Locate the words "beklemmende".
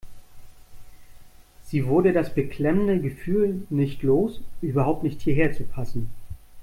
2.33-2.99